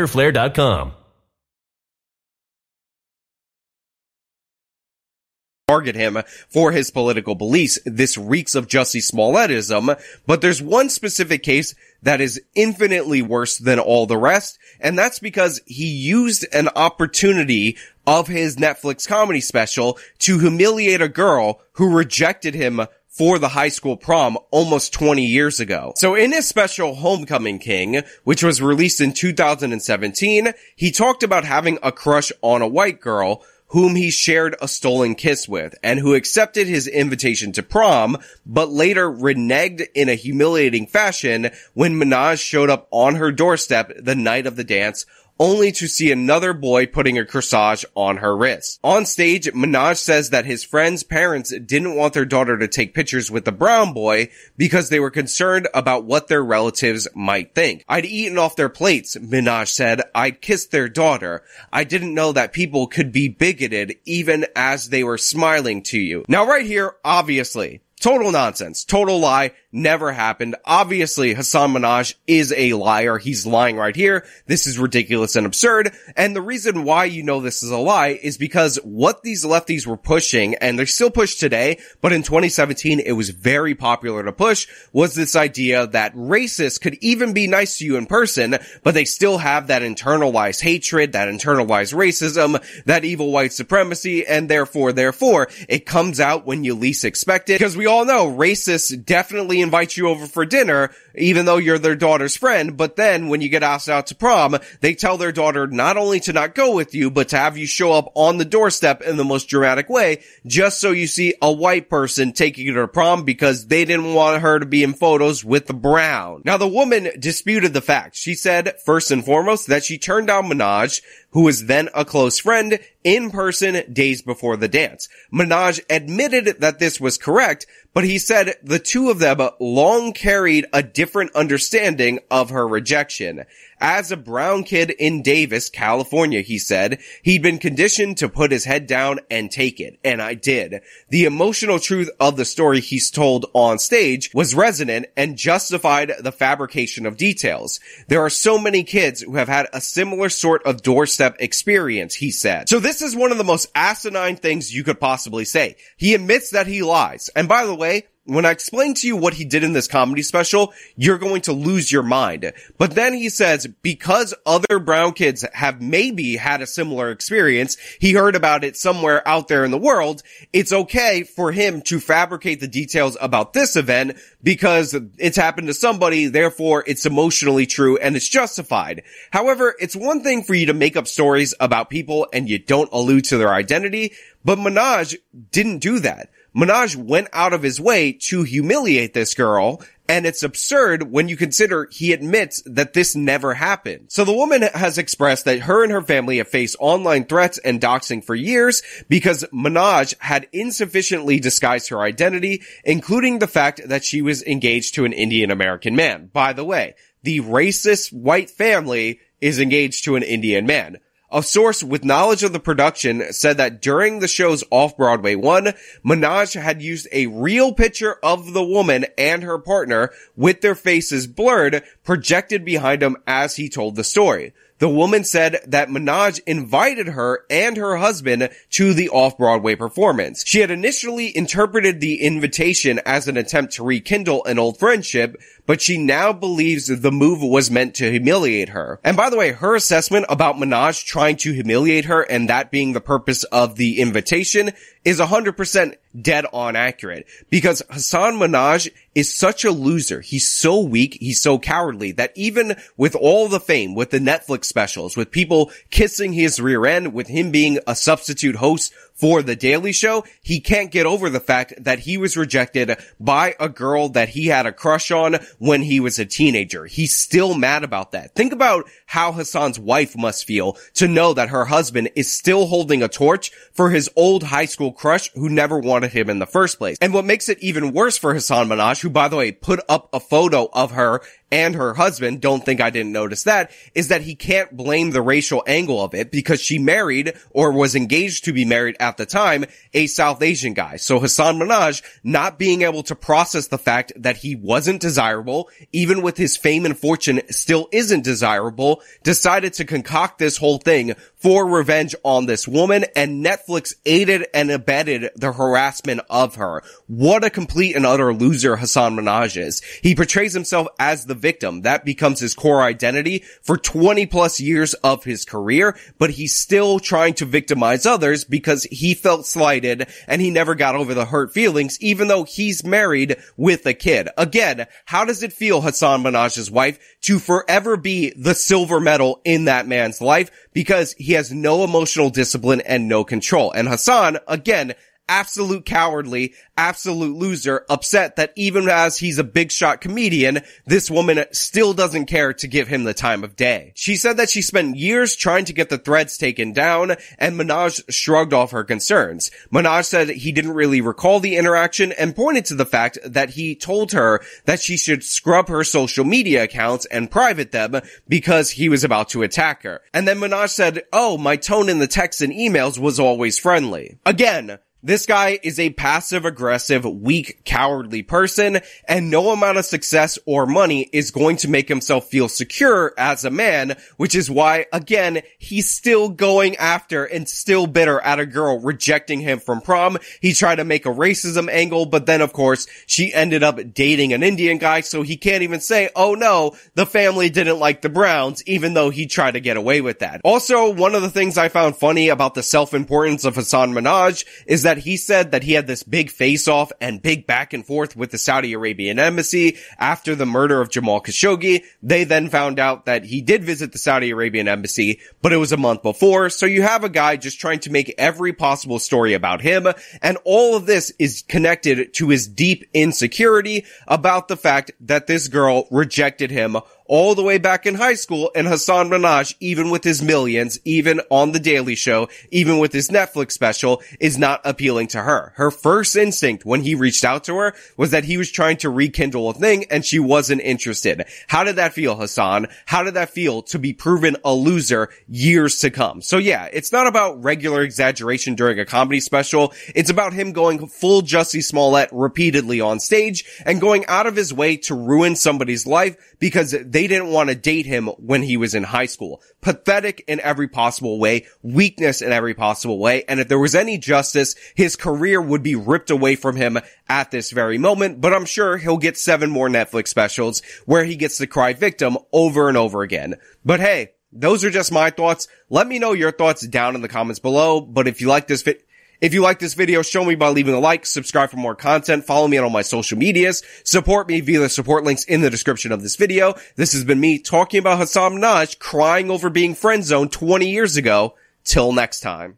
target 5.71 5.95
him 5.95 6.17
for 6.49 6.73
his 6.73 6.91
political 6.91 7.33
beliefs. 7.33 7.79
This 7.85 8.17
reeks 8.17 8.55
of 8.55 8.67
Jussie 8.67 8.99
Smollettism, 8.99 9.97
but 10.27 10.41
there's 10.41 10.61
one 10.61 10.89
specific 10.89 11.43
case 11.43 11.73
that 12.03 12.19
is 12.19 12.41
infinitely 12.55 13.21
worse 13.21 13.57
than 13.57 13.79
all 13.79 14.05
the 14.05 14.17
rest, 14.17 14.59
and 14.81 14.97
that's 14.97 15.19
because 15.19 15.61
he 15.65 15.87
used 15.87 16.45
an 16.51 16.67
opportunity 16.75 17.77
of 18.05 18.27
his 18.27 18.57
Netflix 18.57 19.07
comedy 19.07 19.39
special 19.39 19.97
to 20.19 20.39
humiliate 20.39 21.01
a 21.01 21.07
girl 21.07 21.61
who 21.73 21.95
rejected 21.95 22.53
him 22.53 22.81
for 23.11 23.37
the 23.37 23.49
high 23.49 23.69
school 23.69 23.97
prom 23.97 24.37
almost 24.49 24.93
20 24.93 25.23
years 25.23 25.59
ago. 25.59 25.93
So 25.97 26.15
in 26.15 26.31
his 26.31 26.47
special 26.47 26.95
Homecoming 26.95 27.59
King, 27.59 28.01
which 28.23 28.41
was 28.41 28.61
released 28.61 29.01
in 29.01 29.11
2017, 29.11 30.53
he 30.75 30.91
talked 30.91 31.21
about 31.21 31.43
having 31.43 31.77
a 31.83 31.91
crush 31.91 32.31
on 32.41 32.61
a 32.61 32.67
white 32.67 33.01
girl 33.01 33.43
whom 33.71 33.95
he 33.95 34.11
shared 34.11 34.55
a 34.61 34.67
stolen 34.67 35.15
kiss 35.15 35.47
with 35.47 35.73
and 35.81 35.99
who 35.99 36.13
accepted 36.13 36.67
his 36.67 36.87
invitation 36.87 37.53
to 37.53 37.63
prom, 37.63 38.17
but 38.45 38.69
later 38.69 39.09
reneged 39.09 39.87
in 39.95 40.09
a 40.09 40.15
humiliating 40.15 40.85
fashion 40.85 41.49
when 41.73 41.95
Minhaj 41.95 42.37
showed 42.37 42.69
up 42.69 42.87
on 42.91 43.15
her 43.15 43.31
doorstep 43.31 43.93
the 43.97 44.15
night 44.15 44.45
of 44.45 44.57
the 44.57 44.63
dance 44.65 45.05
only 45.41 45.71
to 45.71 45.87
see 45.87 46.11
another 46.11 46.53
boy 46.53 46.85
putting 46.85 47.17
a 47.17 47.25
corsage 47.25 47.83
on 47.95 48.17
her 48.17 48.37
wrist. 48.37 48.79
On 48.83 49.07
stage, 49.07 49.47
Minhaj 49.47 49.97
says 49.97 50.29
that 50.29 50.45
his 50.45 50.63
friend's 50.63 51.01
parents 51.01 51.49
didn't 51.49 51.95
want 51.95 52.13
their 52.13 52.25
daughter 52.25 52.59
to 52.59 52.67
take 52.67 52.93
pictures 52.93 53.31
with 53.31 53.43
the 53.43 53.51
brown 53.51 53.91
boy 53.91 54.29
because 54.55 54.89
they 54.89 54.99
were 54.99 55.09
concerned 55.09 55.67
about 55.73 56.05
what 56.05 56.27
their 56.27 56.43
relatives 56.43 57.07
might 57.15 57.55
think. 57.55 57.83
I'd 57.89 58.05
eaten 58.05 58.37
off 58.37 58.55
their 58.55 58.69
plates, 58.69 59.17
Minhaj 59.17 59.69
said. 59.69 60.03
I'd 60.13 60.41
kissed 60.41 60.69
their 60.69 60.87
daughter. 60.87 61.41
I 61.73 61.85
didn't 61.85 62.13
know 62.13 62.33
that 62.33 62.53
people 62.53 62.85
could 62.85 63.11
be 63.11 63.27
bigoted 63.27 63.95
even 64.05 64.45
as 64.55 64.89
they 64.89 65.03
were 65.03 65.17
smiling 65.17 65.81
to 65.83 65.99
you. 65.99 66.23
Now 66.27 66.45
right 66.45 66.67
here, 66.67 66.97
obviously, 67.03 67.81
Total 68.01 68.31
nonsense. 68.31 68.83
Total 68.83 69.19
lie. 69.19 69.51
Never 69.73 70.11
happened. 70.11 70.57
Obviously, 70.65 71.33
Hasan 71.33 71.71
Minhaj 71.71 72.15
is 72.27 72.53
a 72.57 72.73
liar. 72.73 73.17
He's 73.17 73.47
lying 73.47 73.77
right 73.77 73.95
here. 73.95 74.25
This 74.45 74.67
is 74.67 74.77
ridiculous 74.77 75.37
and 75.37 75.45
absurd. 75.45 75.93
And 76.17 76.35
the 76.35 76.41
reason 76.41 76.83
why 76.83 77.05
you 77.05 77.23
know 77.23 77.39
this 77.39 77.63
is 77.63 77.71
a 77.71 77.77
lie 77.77 78.19
is 78.21 78.37
because 78.37 78.75
what 78.83 79.23
these 79.23 79.45
lefties 79.45 79.87
were 79.87 79.95
pushing, 79.95 80.55
and 80.55 80.77
they're 80.77 80.85
still 80.85 81.09
pushed 81.09 81.39
today, 81.39 81.79
but 82.01 82.11
in 82.11 82.21
2017, 82.21 82.99
it 82.99 83.13
was 83.13 83.29
very 83.29 83.73
popular 83.73 84.23
to 84.23 84.33
push, 84.33 84.67
was 84.91 85.15
this 85.15 85.37
idea 85.37 85.87
that 85.87 86.13
racists 86.15 86.81
could 86.81 86.95
even 86.95 87.31
be 87.31 87.47
nice 87.47 87.77
to 87.77 87.85
you 87.85 87.95
in 87.95 88.07
person, 88.07 88.57
but 88.83 88.93
they 88.93 89.05
still 89.05 89.37
have 89.37 89.67
that 89.67 89.83
internalized 89.83 90.61
hatred, 90.61 91.13
that 91.13 91.29
internalized 91.29 91.93
racism, 91.93 92.61
that 92.83 93.05
evil 93.05 93.31
white 93.31 93.53
supremacy, 93.53 94.27
and 94.27 94.49
therefore, 94.49 94.91
therefore, 94.91 95.47
it 95.69 95.85
comes 95.85 96.19
out 96.19 96.45
when 96.45 96.65
you 96.65 96.75
least 96.75 97.05
expect 97.05 97.49
it. 97.49 97.59
Because 97.59 97.77
we 97.77 97.85
all 97.85 98.03
know 98.03 98.27
racists 98.27 99.05
definitely 99.05 99.60
invite 99.61 99.97
you 99.97 100.09
over 100.09 100.27
for 100.27 100.45
dinner, 100.45 100.91
even 101.15 101.45
though 101.45 101.57
you're 101.57 101.77
their 101.77 101.95
daughter's 101.95 102.37
friend. 102.37 102.77
But 102.77 102.95
then 102.95 103.29
when 103.29 103.41
you 103.41 103.49
get 103.49 103.63
asked 103.63 103.89
out 103.89 104.07
to 104.07 104.15
prom, 104.15 104.57
they 104.81 104.93
tell 104.93 105.17
their 105.17 105.31
daughter 105.31 105.67
not 105.67 105.97
only 105.97 106.19
to 106.21 106.33
not 106.33 106.55
go 106.55 106.75
with 106.75 106.93
you, 106.93 107.09
but 107.11 107.29
to 107.29 107.37
have 107.37 107.57
you 107.57 107.65
show 107.67 107.93
up 107.93 108.11
on 108.15 108.37
the 108.37 108.45
doorstep 108.45 109.01
in 109.01 109.17
the 109.17 109.23
most 109.23 109.45
dramatic 109.45 109.89
way, 109.89 110.23
just 110.45 110.79
so 110.79 110.91
you 110.91 111.07
see 111.07 111.33
a 111.41 111.51
white 111.51 111.89
person 111.89 112.33
taking 112.33 112.67
her 112.73 112.81
to 112.81 112.87
prom 112.87 113.23
because 113.23 113.67
they 113.67 113.85
didn't 113.85 114.13
want 114.13 114.41
her 114.41 114.59
to 114.59 114.65
be 114.65 114.83
in 114.83 114.93
photos 114.93 115.43
with 115.43 115.67
the 115.67 115.73
brown. 115.73 116.41
Now 116.45 116.57
the 116.57 116.67
woman 116.67 117.09
disputed 117.19 117.73
the 117.73 117.81
fact. 117.81 118.15
She 118.15 118.33
said, 118.33 118.75
first 118.85 119.11
and 119.11 119.23
foremost, 119.23 119.67
that 119.67 119.83
she 119.83 119.97
turned 119.97 120.27
down 120.27 120.45
Minhaj, 120.45 121.01
who 121.31 121.43
was 121.43 121.65
then 121.65 121.89
a 121.95 122.05
close 122.05 122.39
friend, 122.39 122.79
in 123.03 123.31
person 123.31 123.83
days 123.91 124.21
before 124.21 124.57
the 124.57 124.67
dance. 124.67 125.09
Minhaj 125.33 125.79
admitted 125.89 126.57
that 126.59 126.79
this 126.79 126.99
was 126.99 127.17
correct, 127.17 127.65
but 127.93 128.03
he 128.03 128.19
said 128.19 128.55
the 128.61 128.79
two 128.79 129.09
of 129.09 129.19
them 129.19 129.39
long 129.59 130.13
carried 130.13 130.65
a 130.71 130.83
different 130.83 131.35
understanding 131.35 132.19
of 132.29 132.49
her 132.49 132.67
rejection. 132.67 133.45
As 133.81 134.11
a 134.11 134.17
brown 134.17 134.63
kid 134.63 134.91
in 134.91 135.23
Davis, 135.23 135.67
California, 135.67 136.41
he 136.41 136.59
said, 136.59 136.99
he'd 137.23 137.41
been 137.41 137.57
conditioned 137.57 138.17
to 138.17 138.29
put 138.29 138.51
his 138.51 138.65
head 138.65 138.85
down 138.85 139.21
and 139.31 139.49
take 139.49 139.79
it, 139.79 139.99
and 140.03 140.21
I 140.21 140.35
did. 140.35 140.81
The 141.09 141.25
emotional 141.25 141.79
truth 141.79 142.11
of 142.19 142.37
the 142.37 142.45
story 142.45 142.79
he's 142.79 143.09
told 143.09 143.47
on 143.53 143.79
stage 143.79 144.29
was 144.35 144.53
resonant 144.53 145.07
and 145.17 145.35
justified 145.35 146.11
the 146.19 146.31
fabrication 146.31 147.07
of 147.07 147.17
details. 147.17 147.79
There 148.07 148.21
are 148.21 148.29
so 148.29 148.59
many 148.59 148.83
kids 148.83 149.21
who 149.21 149.37
have 149.37 149.49
had 149.49 149.67
a 149.73 149.81
similar 149.81 150.29
sort 150.29 150.63
of 150.63 150.83
doorstep 150.83 151.37
experience, 151.39 152.13
he 152.13 152.29
said. 152.29 152.69
So 152.69 152.79
this 152.79 153.01
is 153.01 153.15
one 153.15 153.31
of 153.31 153.39
the 153.39 153.43
most 153.43 153.65
asinine 153.73 154.35
things 154.35 154.73
you 154.73 154.83
could 154.83 154.99
possibly 154.99 155.43
say. 155.43 155.75
He 155.97 156.13
admits 156.13 156.51
that 156.51 156.67
he 156.67 156.83
lies. 156.83 157.31
And 157.35 157.47
by 157.47 157.65
the 157.65 157.73
way, 157.73 158.03
when 158.25 158.45
I 158.45 158.51
explain 158.51 158.93
to 158.95 159.07
you 159.07 159.15
what 159.15 159.33
he 159.33 159.45
did 159.45 159.63
in 159.63 159.73
this 159.73 159.87
comedy 159.87 160.21
special, 160.21 160.73
you're 160.95 161.17
going 161.17 161.41
to 161.41 161.53
lose 161.53 161.91
your 161.91 162.03
mind. 162.03 162.53
But 162.77 162.91
then 162.91 163.13
he 163.13 163.29
says, 163.29 163.67
because 163.81 164.33
other 164.45 164.77
brown 164.79 165.13
kids 165.13 165.43
have 165.53 165.81
maybe 165.81 166.35
had 166.35 166.61
a 166.61 166.67
similar 166.67 167.09
experience, 167.09 167.77
he 167.99 168.13
heard 168.13 168.35
about 168.35 168.63
it 168.63 168.77
somewhere 168.77 169.27
out 169.27 169.47
there 169.47 169.65
in 169.65 169.71
the 169.71 169.77
world, 169.77 170.21
it's 170.53 170.71
okay 170.71 171.23
for 171.23 171.51
him 171.51 171.81
to 171.83 171.99
fabricate 171.99 172.59
the 172.59 172.67
details 172.67 173.17
about 173.19 173.53
this 173.53 173.75
event 173.75 174.17
because 174.43 174.95
it's 175.17 175.37
happened 175.37 175.67
to 175.67 175.73
somebody, 175.73 176.27
therefore 176.27 176.83
it's 176.85 177.07
emotionally 177.07 177.65
true 177.65 177.97
and 177.97 178.15
it's 178.15 178.29
justified. 178.29 179.01
However, 179.31 179.75
it's 179.79 179.95
one 179.95 180.21
thing 180.21 180.43
for 180.43 180.53
you 180.53 180.67
to 180.67 180.73
make 180.73 180.95
up 180.95 181.07
stories 181.07 181.55
about 181.59 181.89
people 181.89 182.27
and 182.31 182.47
you 182.47 182.59
don't 182.59 182.91
allude 182.93 183.25
to 183.25 183.39
their 183.39 183.53
identity, 183.53 184.13
but 184.45 184.59
Minhaj 184.59 185.15
didn't 185.51 185.79
do 185.79 185.99
that. 185.99 186.29
Minhaj 186.55 186.97
went 186.97 187.29
out 187.31 187.53
of 187.53 187.63
his 187.63 187.79
way 187.79 188.11
to 188.11 188.43
humiliate 188.43 189.13
this 189.13 189.33
girl, 189.33 189.81
and 190.09 190.25
it's 190.25 190.43
absurd 190.43 191.09
when 191.09 191.29
you 191.29 191.37
consider 191.37 191.87
he 191.89 192.11
admits 192.11 192.61
that 192.65 192.91
this 192.91 193.15
never 193.15 193.53
happened. 193.53 194.07
So 194.09 194.25
the 194.25 194.33
woman 194.33 194.63
has 194.63 194.97
expressed 194.97 195.45
that 195.45 195.61
her 195.61 195.83
and 195.83 195.93
her 195.93 196.01
family 196.01 196.39
have 196.39 196.49
faced 196.49 196.75
online 196.79 197.23
threats 197.23 197.57
and 197.59 197.79
doxing 197.79 198.21
for 198.21 198.35
years 198.35 198.83
because 199.07 199.45
Minhaj 199.53 200.13
had 200.19 200.49
insufficiently 200.51 201.39
disguised 201.39 201.87
her 201.89 202.01
identity, 202.01 202.63
including 202.83 203.39
the 203.39 203.47
fact 203.47 203.87
that 203.87 204.03
she 204.03 204.21
was 204.21 204.43
engaged 204.43 204.95
to 204.95 205.05
an 205.05 205.13
Indian 205.13 205.51
American 205.51 205.95
man. 205.95 206.29
By 206.33 206.51
the 206.51 206.65
way, 206.65 206.95
the 207.23 207.39
racist 207.39 208.11
white 208.11 208.49
family 208.49 209.21
is 209.39 209.59
engaged 209.59 210.03
to 210.03 210.17
an 210.17 210.23
Indian 210.23 210.65
man. 210.65 210.97
A 211.33 211.41
source 211.41 211.81
with 211.81 212.03
knowledge 212.03 212.43
of 212.43 212.51
the 212.51 212.59
production 212.59 213.31
said 213.31 213.55
that 213.55 213.81
during 213.81 214.19
the 214.19 214.27
show's 214.27 214.65
off-Broadway 214.69 215.35
one, 215.35 215.73
Minhaj 216.03 216.61
had 216.61 216.81
used 216.81 217.07
a 217.13 217.27
real 217.27 217.73
picture 217.73 218.17
of 218.21 218.51
the 218.51 218.63
woman 218.63 219.05
and 219.17 219.41
her 219.41 219.57
partner 219.57 220.11
with 220.35 220.59
their 220.59 220.75
faces 220.75 221.27
blurred 221.27 221.83
projected 222.03 222.65
behind 222.65 223.01
him 223.01 223.15
as 223.25 223.55
he 223.55 223.69
told 223.69 223.95
the 223.95 224.03
story. 224.03 224.51
The 224.79 224.89
woman 224.89 225.23
said 225.23 225.59
that 225.67 225.89
Minhaj 225.89 226.41
invited 226.47 227.09
her 227.09 227.45
and 227.49 227.77
her 227.77 227.97
husband 227.97 228.49
to 228.71 228.93
the 228.93 229.09
off-Broadway 229.09 229.75
performance. 229.75 230.43
She 230.45 230.59
had 230.59 230.71
initially 230.71 231.37
interpreted 231.37 232.01
the 232.01 232.19
invitation 232.19 232.99
as 233.05 233.27
an 233.27 233.37
attempt 233.37 233.73
to 233.73 233.83
rekindle 233.85 234.43
an 234.45 234.57
old 234.57 234.79
friendship, 234.79 235.39
but 235.65 235.81
she 235.81 235.97
now 235.97 236.33
believes 236.33 236.87
the 236.87 237.11
move 237.11 237.41
was 237.41 237.71
meant 237.71 237.95
to 237.95 238.11
humiliate 238.11 238.69
her. 238.69 238.99
And 239.03 239.17
by 239.17 239.29
the 239.29 239.37
way, 239.37 239.51
her 239.51 239.75
assessment 239.75 240.25
about 240.29 240.55
Minhaj 240.55 241.05
trying 241.05 241.37
to 241.37 241.53
humiliate 241.53 242.05
her 242.05 242.21
and 242.21 242.49
that 242.49 242.71
being 242.71 242.93
the 242.93 243.01
purpose 243.01 243.43
of 243.45 243.75
the 243.75 243.99
invitation 243.99 244.71
is 245.03 245.19
100% 245.19 245.95
dead 246.19 246.45
on 246.53 246.75
accurate 246.75 247.25
because 247.49 247.81
Hasan 247.89 248.35
Minhaj 248.35 248.89
is 249.15 249.33
such 249.33 249.65
a 249.65 249.71
loser. 249.71 250.21
He's 250.21 250.47
so 250.47 250.79
weak. 250.79 251.17
He's 251.19 251.41
so 251.41 251.57
cowardly 251.57 252.11
that 252.13 252.31
even 252.35 252.75
with 252.97 253.15
all 253.15 253.47
the 253.47 253.59
fame, 253.59 253.95
with 253.95 254.11
the 254.11 254.19
Netflix 254.19 254.65
specials, 254.65 255.17
with 255.17 255.31
people 255.31 255.71
kissing 255.89 256.33
his 256.33 256.59
rear 256.59 256.85
end, 256.85 257.13
with 257.13 257.27
him 257.27 257.51
being 257.51 257.79
a 257.87 257.95
substitute 257.95 258.57
host 258.57 258.93
for 259.13 259.41
The 259.41 259.55
Daily 259.55 259.91
Show, 259.91 260.23
he 260.41 260.59
can't 260.59 260.91
get 260.91 261.05
over 261.05 261.29
the 261.29 261.39
fact 261.39 261.73
that 261.77 261.99
he 261.99 262.17
was 262.17 262.37
rejected 262.37 262.97
by 263.19 263.55
a 263.59 263.69
girl 263.69 264.09
that 264.09 264.29
he 264.29 264.47
had 264.47 264.65
a 264.65 264.71
crush 264.71 265.11
on 265.11 265.37
when 265.59 265.81
he 265.83 265.99
was 265.99 266.19
a 266.19 266.25
teenager. 266.25 266.85
He's 266.85 267.15
still 267.15 267.55
mad 267.55 267.83
about 267.83 268.11
that. 268.11 268.35
Think 268.35 268.53
about 268.53 268.89
how 269.05 269.31
Hasan's 269.31 269.79
wife 269.79 270.17
must 270.17 270.45
feel 270.45 270.77
to 270.95 271.07
know 271.07 271.33
that 271.33 271.49
her 271.49 271.65
husband 271.65 272.09
is 272.15 272.31
still 272.31 272.67
holding 272.67 273.03
a 273.03 273.07
torch 273.07 273.51
for 273.71 273.89
his 273.89 274.09
old 274.15 274.43
high 274.43 274.65
school 274.65 274.91
crush 274.91 275.31
who 275.33 275.49
never 275.49 275.79
wanted 275.79 276.11
him 276.11 276.29
in 276.29 276.39
the 276.39 276.45
first 276.45 276.77
place. 276.77 276.97
And 277.01 277.13
what 277.13 277.25
makes 277.25 277.49
it 277.49 277.59
even 277.59 277.93
worse 277.93 278.17
for 278.17 278.33
Hasan 278.33 278.67
Minhaj, 278.67 279.01
who 279.01 279.09
by 279.09 279.27
the 279.27 279.35
way 279.35 279.51
put 279.51 279.79
up 279.89 280.09
a 280.13 280.19
photo 280.19 280.69
of 280.73 280.91
her 280.91 281.21
and 281.51 281.75
her 281.75 281.93
husband, 281.93 282.41
don't 282.41 282.63
think 282.63 282.81
I 282.81 282.89
didn't 282.89 283.11
notice 283.11 283.43
that, 283.43 283.71
is 283.93 284.07
that 284.07 284.21
he 284.21 284.35
can't 284.35 284.75
blame 284.75 285.11
the 285.11 285.21
racial 285.21 285.63
angle 285.67 286.03
of 286.03 286.13
it 286.13 286.31
because 286.31 286.61
she 286.61 286.79
married 286.79 287.33
or 287.51 287.71
was 287.71 287.95
engaged 287.95 288.45
to 288.45 288.53
be 288.53 288.65
married 288.65 288.95
at 288.99 289.17
the 289.17 289.25
time 289.25 289.65
a 289.93 290.07
South 290.07 290.41
Asian 290.41 290.73
guy. 290.73 290.95
So 290.95 291.19
Hasan 291.19 291.57
Minhaj 291.57 292.01
not 292.23 292.57
being 292.57 292.83
able 292.83 293.03
to 293.03 293.15
process 293.15 293.67
the 293.67 293.77
fact 293.77 294.13
that 294.15 294.37
he 294.37 294.55
wasn't 294.55 295.01
desirable, 295.01 295.69
even 295.91 296.21
with 296.21 296.37
his 296.37 296.57
fame 296.57 296.85
and 296.85 296.97
fortune 296.97 297.41
still 297.49 297.89
isn't 297.91 298.23
desirable, 298.23 299.01
decided 299.23 299.73
to 299.73 299.85
concoct 299.85 300.39
this 300.39 300.57
whole 300.57 300.77
thing 300.77 301.15
for 301.41 301.65
revenge 301.65 302.13
on 302.23 302.45
this 302.45 302.67
woman 302.67 303.05
and 303.15 303.43
Netflix 303.43 303.95
aided 304.05 304.45
and 304.53 304.69
abetted 304.69 305.31
the 305.35 305.53
harassment 305.53 306.21
of 306.29 306.55
her. 306.55 306.83
What 307.07 307.43
a 307.43 307.49
complete 307.49 307.95
and 307.95 308.05
utter 308.05 308.33
loser 308.33 308.77
Hasan 308.77 309.15
Minhaj 309.15 309.57
is. 309.57 309.81
He 310.03 310.15
portrays 310.15 310.53
himself 310.53 310.87
as 310.99 311.25
the 311.25 311.33
victim. 311.33 311.81
That 311.81 312.05
becomes 312.05 312.39
his 312.39 312.53
core 312.53 312.81
identity 312.81 313.43
for 313.63 313.75
20 313.77 314.27
plus 314.27 314.59
years 314.59 314.93
of 314.95 315.23
his 315.23 315.43
career, 315.43 315.97
but 316.19 316.31
he's 316.31 316.55
still 316.55 316.99
trying 316.99 317.33
to 317.35 317.45
victimize 317.45 318.05
others 318.05 318.43
because 318.43 318.83
he 318.85 319.15
felt 319.15 319.47
slighted 319.47 320.07
and 320.27 320.41
he 320.41 320.51
never 320.51 320.75
got 320.75 320.95
over 320.95 321.13
the 321.13 321.25
hurt 321.25 321.53
feelings, 321.53 321.99
even 322.01 322.27
though 322.27 322.43
he's 322.43 322.83
married 322.83 323.37
with 323.57 323.85
a 323.87 323.93
kid. 323.93 324.29
Again, 324.37 324.85
how 325.05 325.25
does 325.25 325.41
it 325.41 325.53
feel, 325.53 325.81
Hasan 325.81 326.21
Minhaj's 326.21 326.69
wife, 326.69 326.99
to 327.21 327.39
forever 327.39 327.97
be 327.97 328.31
the 328.35 328.53
silver 328.53 328.99
medal 328.99 329.41
in 329.43 329.65
that 329.65 329.87
man's 329.87 330.21
life 330.21 330.51
because 330.73 331.13
he 331.13 331.30
has 331.33 331.51
no 331.51 331.83
emotional 331.83 332.29
discipline 332.29 332.81
and 332.81 333.07
no 333.07 333.23
control. 333.23 333.71
And 333.71 333.87
Hasan, 333.87 334.37
again, 334.47 334.93
absolute 335.31 335.85
cowardly, 335.85 336.53
absolute 336.75 337.37
loser, 337.37 337.85
upset 337.89 338.35
that 338.35 338.51
even 338.57 338.89
as 338.89 339.17
he's 339.17 339.39
a 339.39 339.45
big 339.45 339.71
shot 339.71 340.01
comedian, 340.01 340.59
this 340.85 341.09
woman 341.09 341.45
still 341.53 341.93
doesn't 341.93 342.25
care 342.25 342.51
to 342.53 342.67
give 342.67 342.89
him 342.89 343.05
the 343.05 343.13
time 343.13 343.43
of 343.45 343.55
day. 343.55 343.93
She 343.95 344.17
said 344.17 344.35
that 344.37 344.49
she 344.49 344.61
spent 344.61 344.97
years 344.97 345.37
trying 345.37 345.63
to 345.65 345.73
get 345.73 345.89
the 345.89 345.97
threads 345.97 346.37
taken 346.37 346.73
down 346.73 347.15
and 347.39 347.55
Minhaj 347.55 348.11
shrugged 348.13 348.53
off 348.53 348.71
her 348.71 348.83
concerns. 348.83 349.51
Minhaj 349.71 350.03
said 350.03 350.29
he 350.29 350.51
didn't 350.51 350.73
really 350.73 350.99
recall 350.99 351.39
the 351.39 351.55
interaction 351.55 352.11
and 352.11 352.35
pointed 352.35 352.65
to 352.65 352.75
the 352.75 352.85
fact 352.85 353.17
that 353.23 353.51
he 353.51 353.73
told 353.73 354.11
her 354.11 354.41
that 354.65 354.81
she 354.81 354.97
should 354.97 355.23
scrub 355.23 355.69
her 355.69 355.85
social 355.85 356.25
media 356.25 356.63
accounts 356.63 357.05
and 357.05 357.31
private 357.31 357.71
them 357.71 358.01
because 358.27 358.71
he 358.71 358.89
was 358.89 359.05
about 359.05 359.29
to 359.29 359.43
attack 359.43 359.83
her. 359.83 360.01
And 360.13 360.27
then 360.27 360.39
Minhaj 360.39 360.69
said, 360.69 361.03
oh, 361.13 361.37
my 361.37 361.55
tone 361.55 361.87
in 361.87 361.99
the 361.99 362.07
texts 362.07 362.41
and 362.41 362.51
emails 362.51 362.99
was 362.99 363.17
always 363.17 363.57
friendly. 363.57 364.19
Again, 364.25 364.79
this 365.03 365.25
guy 365.25 365.59
is 365.63 365.79
a 365.79 365.89
passive 365.91 366.45
aggressive, 366.45 367.05
weak, 367.05 367.61
cowardly 367.65 368.21
person, 368.23 368.79
and 369.07 369.31
no 369.31 369.51
amount 369.51 369.77
of 369.77 369.85
success 369.85 370.37
or 370.45 370.65
money 370.65 371.09
is 371.11 371.31
going 371.31 371.57
to 371.57 371.69
make 371.69 371.87
himself 371.87 372.27
feel 372.27 372.47
secure 372.47 373.13
as 373.17 373.43
a 373.43 373.49
man, 373.49 373.95
which 374.17 374.35
is 374.35 374.49
why, 374.49 374.85
again, 374.93 375.41
he's 375.57 375.89
still 375.89 376.29
going 376.29 376.75
after 376.77 377.25
and 377.25 377.49
still 377.49 377.87
bitter 377.87 378.19
at 378.21 378.39
a 378.39 378.45
girl 378.45 378.79
rejecting 378.79 379.39
him 379.39 379.59
from 379.59 379.81
prom. 379.81 380.17
He 380.41 380.53
tried 380.53 380.75
to 380.75 380.83
make 380.83 381.05
a 381.05 381.09
racism 381.09 381.69
angle, 381.69 382.05
but 382.05 382.25
then 382.25 382.41
of 382.41 382.53
course, 382.53 382.87
she 383.07 383.33
ended 383.33 383.63
up 383.63 383.93
dating 383.93 384.33
an 384.33 384.43
Indian 384.43 384.77
guy, 384.77 385.01
so 385.01 385.21
he 385.23 385.37
can't 385.37 385.63
even 385.63 385.79
say, 385.79 386.09
oh 386.15 386.35
no, 386.35 386.75
the 386.95 387.05
family 387.05 387.49
didn't 387.49 387.79
like 387.79 388.01
the 388.01 388.09
Browns, 388.09 388.63
even 388.67 388.93
though 388.93 389.09
he 389.09 389.25
tried 389.25 389.55
to 389.55 389.59
get 389.59 389.77
away 389.77 390.01
with 390.01 390.19
that. 390.19 390.41
Also, 390.43 390.91
one 390.91 391.15
of 391.15 391.21
the 391.21 391.29
things 391.29 391.57
I 391.57 391.69
found 391.69 391.95
funny 391.95 392.29
about 392.29 392.53
the 392.53 392.63
self-importance 392.63 393.45
of 393.45 393.55
Hasan 393.55 393.93
Minhaj 393.93 394.45
is 394.67 394.83
that 394.83 394.90
that 394.91 394.97
he 394.97 395.15
said 395.15 395.51
that 395.51 395.63
he 395.63 395.71
had 395.71 395.87
this 395.87 396.03
big 396.03 396.29
face 396.29 396.67
off 396.67 396.91
and 396.99 397.21
big 397.21 397.47
back 397.47 397.71
and 397.71 397.87
forth 397.87 398.13
with 398.13 398.29
the 398.29 398.37
Saudi 398.37 398.73
Arabian 398.73 399.19
embassy 399.19 399.77
after 399.97 400.35
the 400.35 400.45
murder 400.45 400.81
of 400.81 400.89
Jamal 400.89 401.21
Khashoggi. 401.21 401.85
They 402.03 402.25
then 402.25 402.49
found 402.49 402.77
out 402.77 403.05
that 403.05 403.23
he 403.23 403.39
did 403.39 403.63
visit 403.63 403.93
the 403.93 403.97
Saudi 403.97 404.31
Arabian 404.31 404.67
embassy, 404.67 405.21
but 405.41 405.53
it 405.53 405.57
was 405.57 405.71
a 405.71 405.77
month 405.77 406.03
before. 406.03 406.49
So 406.49 406.65
you 406.65 406.81
have 406.81 407.05
a 407.05 407.09
guy 407.09 407.37
just 407.37 407.57
trying 407.57 407.79
to 407.79 407.89
make 407.89 408.13
every 408.17 408.51
possible 408.51 408.99
story 408.99 409.33
about 409.33 409.61
him. 409.61 409.87
And 410.21 410.37
all 410.43 410.75
of 410.75 410.87
this 410.87 411.13
is 411.17 411.45
connected 411.47 412.13
to 412.15 412.27
his 412.27 412.49
deep 412.49 412.83
insecurity 412.93 413.85
about 414.09 414.49
the 414.49 414.57
fact 414.57 414.91
that 414.99 415.25
this 415.25 415.47
girl 415.47 415.87
rejected 415.89 416.51
him 416.51 416.75
all 417.11 417.35
the 417.35 417.43
way 417.43 417.57
back 417.57 417.85
in 417.85 417.95
high 417.95 418.13
school 418.13 418.49
and 418.55 418.65
Hasan 418.65 419.09
Minhaj, 419.09 419.53
even 419.59 419.89
with 419.89 420.01
his 420.05 420.21
millions, 420.21 420.79
even 420.85 421.19
on 421.29 421.51
the 421.51 421.59
Daily 421.59 421.93
Show, 421.93 422.29
even 422.51 422.79
with 422.79 422.93
his 422.93 423.09
Netflix 423.09 423.51
special, 423.51 424.01
is 424.21 424.37
not 424.37 424.61
appealing 424.63 425.07
to 425.07 425.21
her. 425.21 425.51
Her 425.57 425.71
first 425.71 426.15
instinct 426.15 426.63
when 426.63 426.83
he 426.83 426.95
reached 426.95 427.25
out 427.25 427.43
to 427.43 427.55
her 427.57 427.73
was 427.97 428.11
that 428.11 428.23
he 428.23 428.37
was 428.37 428.49
trying 428.49 428.77
to 428.77 428.89
rekindle 428.89 429.49
a 429.49 429.53
thing 429.53 429.83
and 429.91 430.05
she 430.05 430.19
wasn't 430.19 430.61
interested. 430.61 431.25
How 431.49 431.65
did 431.65 431.75
that 431.75 431.91
feel, 431.91 432.17
Hasan? 432.17 432.67
How 432.85 433.03
did 433.03 433.15
that 433.15 433.31
feel 433.31 433.61
to 433.63 433.77
be 433.77 433.91
proven 433.91 434.37
a 434.45 434.53
loser 434.53 435.09
years 435.27 435.79
to 435.79 435.89
come? 435.89 436.21
So 436.21 436.37
yeah, 436.37 436.69
it's 436.71 436.93
not 436.93 437.07
about 437.07 437.43
regular 437.43 437.81
exaggeration 437.81 438.55
during 438.55 438.79
a 438.79 438.85
comedy 438.85 439.19
special. 439.19 439.73
It's 439.93 440.09
about 440.09 440.31
him 440.31 440.53
going 440.53 440.87
full 440.87 441.23
Jussie 441.23 441.61
Smollett 441.61 442.07
repeatedly 442.13 442.79
on 442.79 443.01
stage 443.01 443.43
and 443.65 443.81
going 443.81 444.05
out 444.05 444.27
of 444.27 444.37
his 444.37 444.53
way 444.53 444.77
to 444.77 444.95
ruin 444.95 445.35
somebody's 445.35 445.85
life 445.85 446.15
because 446.39 446.71
they 446.71 447.00
they 447.01 447.07
didn't 447.07 447.31
want 447.31 447.49
to 447.49 447.55
date 447.55 447.87
him 447.87 448.09
when 448.19 448.43
he 448.43 448.57
was 448.57 448.75
in 448.75 448.83
high 448.83 449.07
school. 449.07 449.41
Pathetic 449.59 450.23
in 450.27 450.39
every 450.41 450.67
possible 450.67 451.17
way, 451.17 451.47
weakness 451.63 452.21
in 452.21 452.31
every 452.31 452.53
possible 452.53 452.99
way, 452.99 453.23
and 453.23 453.39
if 453.39 453.47
there 453.47 453.57
was 453.57 453.73
any 453.73 453.97
justice, 453.97 454.53
his 454.75 454.95
career 454.95 455.41
would 455.41 455.63
be 455.63 455.73
ripped 455.73 456.11
away 456.11 456.35
from 456.35 456.57
him 456.57 456.77
at 457.09 457.31
this 457.31 457.49
very 457.49 457.79
moment, 457.79 458.21
but 458.21 458.35
I'm 458.35 458.45
sure 458.45 458.77
he'll 458.77 458.99
get 458.99 459.17
seven 459.17 459.49
more 459.49 459.67
Netflix 459.67 460.09
specials 460.09 460.61
where 460.85 461.03
he 461.03 461.15
gets 461.15 461.37
to 461.37 461.47
cry 461.47 461.73
victim 461.73 462.19
over 462.31 462.69
and 462.69 462.77
over 462.77 463.01
again. 463.01 463.33
But 463.65 463.79
hey, 463.79 464.11
those 464.31 464.63
are 464.63 464.69
just 464.69 464.91
my 464.91 465.09
thoughts. 465.09 465.47
Let 465.71 465.87
me 465.87 465.97
know 465.97 466.13
your 466.13 466.31
thoughts 466.31 466.67
down 466.67 466.93
in 466.93 467.01
the 467.01 467.07
comments 467.07 467.39
below, 467.39 467.81
but 467.81 468.07
if 468.07 468.21
you 468.21 468.27
like 468.27 468.45
this 468.45 468.61
video, 468.61 468.83
if 469.21 469.33
you 469.33 469.41
like 469.41 469.59
this 469.59 469.75
video, 469.75 470.01
show 470.01 470.25
me 470.25 470.35
by 470.35 470.49
leaving 470.49 470.73
a 470.73 470.79
like, 470.79 471.05
subscribe 471.05 471.51
for 471.51 471.57
more 471.57 471.75
content, 471.75 472.25
follow 472.25 472.47
me 472.47 472.57
on 472.57 472.63
all 472.63 472.69
my 472.69 472.81
social 472.81 473.17
medias, 473.17 473.63
support 473.83 474.27
me 474.27 474.41
via 474.41 474.59
the 474.59 474.69
support 474.69 475.03
links 475.03 475.23
in 475.23 475.41
the 475.41 475.49
description 475.49 475.91
of 475.91 476.01
this 476.01 476.15
video. 476.15 476.55
This 476.75 476.93
has 476.93 477.03
been 477.03 477.19
me 477.19 477.37
talking 477.39 477.79
about 477.79 477.99
Hasan 477.99 478.33
Minhaj 478.33 478.79
crying 478.79 479.29
over 479.29 479.49
being 479.49 479.75
friend 479.75 480.03
zoned 480.03 480.31
20 480.31 480.69
years 480.69 480.97
ago. 480.97 481.35
Till 481.63 481.93
next 481.93 482.21
time. 482.21 482.57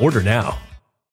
Order 0.00 0.22
now. 0.22 0.69